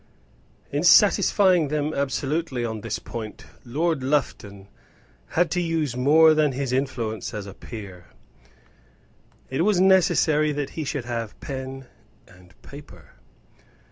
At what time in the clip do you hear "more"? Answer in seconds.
5.95-6.33